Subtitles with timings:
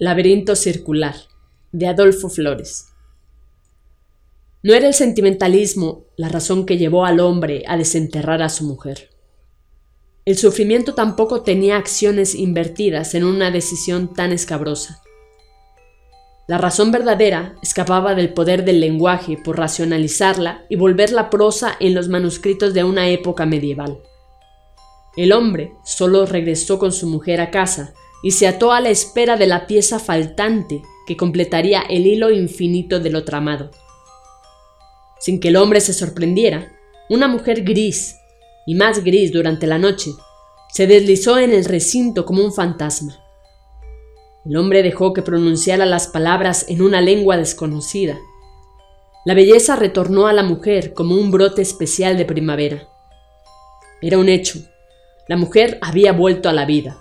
[0.00, 1.16] Laberinto Circular,
[1.72, 2.86] de Adolfo Flores.
[4.62, 9.10] No era el sentimentalismo la razón que llevó al hombre a desenterrar a su mujer.
[10.24, 15.02] El sufrimiento tampoco tenía acciones invertidas en una decisión tan escabrosa.
[16.46, 21.96] La razón verdadera escapaba del poder del lenguaje por racionalizarla y volver la prosa en
[21.96, 23.98] los manuscritos de una época medieval.
[25.16, 29.36] El hombre solo regresó con su mujer a casa y se ató a la espera
[29.36, 33.70] de la pieza faltante que completaría el hilo infinito de lo tramado.
[35.18, 36.72] Sin que el hombre se sorprendiera,
[37.08, 38.16] una mujer gris,
[38.66, 40.10] y más gris durante la noche,
[40.70, 43.18] se deslizó en el recinto como un fantasma.
[44.44, 48.18] El hombre dejó que pronunciara las palabras en una lengua desconocida.
[49.24, 52.88] La belleza retornó a la mujer como un brote especial de primavera.
[54.00, 54.60] Era un hecho.
[55.26, 56.98] La mujer había vuelto a la vida.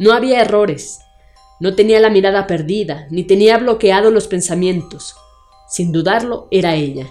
[0.00, 1.02] No había errores.
[1.60, 5.14] No tenía la mirada perdida, ni tenía bloqueado los pensamientos.
[5.68, 7.06] Sin dudarlo, era ella.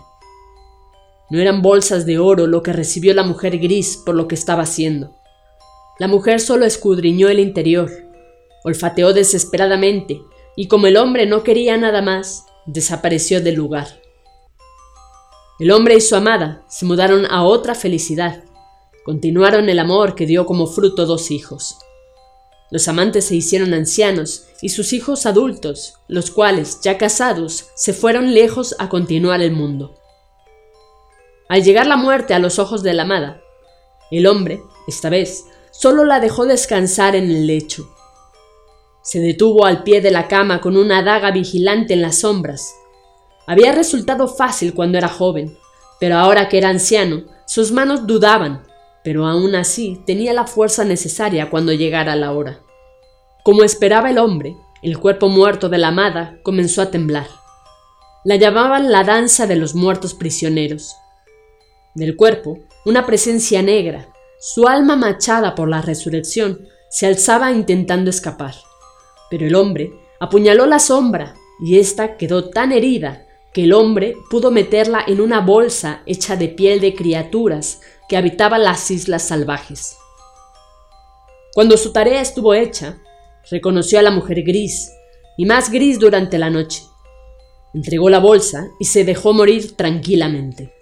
[1.30, 4.64] No eran bolsas de oro lo que recibió la mujer gris por lo que estaba
[4.64, 5.16] haciendo.
[6.00, 7.92] La mujer solo escudriñó el interior,
[8.64, 10.24] olfateó desesperadamente,
[10.56, 14.02] y como el hombre no quería nada más, desapareció del lugar.
[15.60, 18.44] El hombre y su amada se mudaron a otra felicidad,
[19.06, 21.78] continuaron el amor que dio como fruto dos hijos.
[22.72, 28.34] Los amantes se hicieron ancianos y sus hijos adultos, los cuales, ya casados, se fueron
[28.34, 29.96] lejos a continuar el mundo.
[31.48, 33.42] Al llegar la muerte a los ojos de la amada,
[34.12, 37.90] el hombre, esta vez, solo la dejó descansar en el lecho.
[39.02, 42.72] Se detuvo al pie de la cama con una daga vigilante en las sombras.
[43.48, 45.58] Había resultado fácil cuando era joven,
[46.00, 48.69] pero ahora que era anciano, sus manos dudaban
[49.10, 52.60] pero aún así tenía la fuerza necesaria cuando llegara la hora.
[53.44, 57.26] Como esperaba el hombre, el cuerpo muerto de la amada comenzó a temblar.
[58.24, 60.96] La llamaban la danza de los muertos prisioneros.
[61.96, 68.54] Del cuerpo, una presencia negra, su alma machada por la resurrección, se alzaba intentando escapar.
[69.32, 74.52] Pero el hombre apuñaló la sombra y ésta quedó tan herida que el hombre pudo
[74.52, 79.98] meterla en una bolsa hecha de piel de criaturas que habitaban las islas salvajes.
[81.54, 83.00] Cuando su tarea estuvo hecha,
[83.50, 84.92] reconoció a la mujer gris,
[85.38, 86.84] y más gris durante la noche.
[87.74, 90.74] Entregó la bolsa y se dejó morir tranquilamente.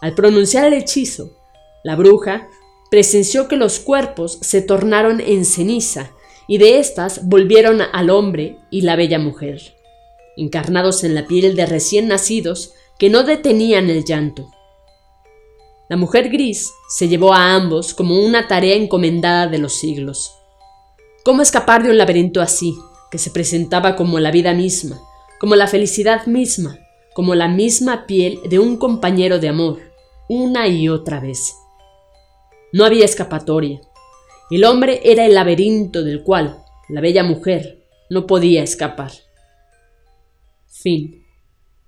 [0.00, 1.36] Al pronunciar el hechizo,
[1.84, 2.48] la bruja
[2.90, 6.12] presenció que los cuerpos se tornaron en ceniza
[6.46, 9.73] y de éstas volvieron al hombre y la bella mujer
[10.36, 14.50] encarnados en la piel de recién nacidos que no detenían el llanto.
[15.88, 20.34] La mujer gris se llevó a ambos como una tarea encomendada de los siglos.
[21.24, 22.74] ¿Cómo escapar de un laberinto así,
[23.10, 25.00] que se presentaba como la vida misma,
[25.38, 26.78] como la felicidad misma,
[27.14, 29.78] como la misma piel de un compañero de amor,
[30.28, 31.54] una y otra vez?
[32.72, 33.80] No había escapatoria.
[34.50, 39.12] El hombre era el laberinto del cual la bella mujer no podía escapar.
[40.74, 41.24] Fin.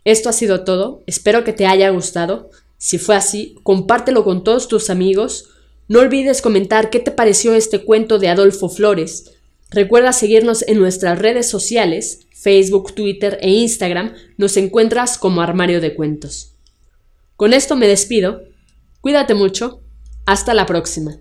[0.05, 2.51] Esto ha sido todo, espero que te haya gustado.
[2.79, 5.51] Si fue así, compártelo con todos tus amigos.
[5.89, 9.33] No olvides comentar qué te pareció este cuento de Adolfo Flores.
[9.71, 15.95] Recuerda seguirnos en nuestras redes sociales, Facebook, Twitter e Instagram, nos encuentras como Armario de
[15.95, 16.53] Cuentos.
[17.35, 18.45] Con esto me despido.
[19.01, 19.83] Cuídate mucho.
[20.27, 21.19] Hasta la próxima.